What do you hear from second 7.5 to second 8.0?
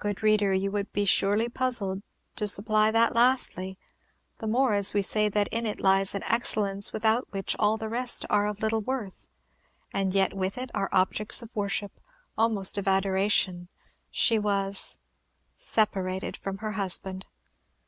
all the